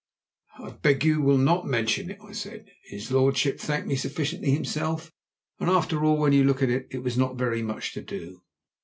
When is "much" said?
7.61-7.93